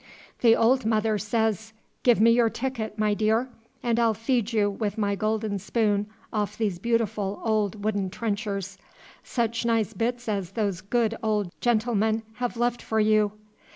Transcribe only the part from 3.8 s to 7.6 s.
and I'll feed you with my gold spoon off these beautiful